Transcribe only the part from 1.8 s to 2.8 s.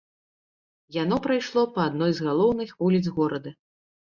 адной з галоўных